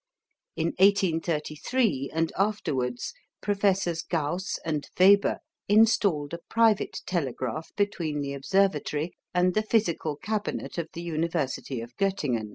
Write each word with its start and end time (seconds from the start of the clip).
In 0.55 0.69
1833 0.79 2.09
and 2.11 2.33
afterwards 2.35 3.13
Professors 3.39 4.01
Gauss 4.01 4.57
and 4.65 4.89
Weber 4.99 5.37
installed 5.69 6.33
a 6.33 6.39
private 6.49 7.01
telegraph 7.05 7.71
between 7.77 8.21
the 8.21 8.33
observatory 8.33 9.13
and 9.31 9.53
the 9.53 9.61
physical 9.61 10.15
cabinet 10.15 10.79
of 10.79 10.87
the 10.93 11.03
University 11.03 11.81
of 11.81 11.95
Gottingen. 11.97 12.49